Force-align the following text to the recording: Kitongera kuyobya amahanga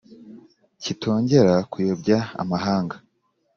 Kitongera 0.81 1.55
kuyobya 1.71 2.17
amahanga 2.41 2.95